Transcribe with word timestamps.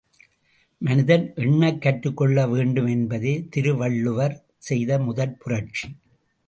மனிதன் 0.81 1.33
எண்னக் 1.35 1.81
கற்றுக்கொள்ளவேண்டும் 1.81 2.89
என்பதே 2.89 3.45
திருவள்ளுவர் 3.49 4.45
செய்த 4.57 4.99
முதற் 4.99 5.39
புரட்சி. 5.39 5.87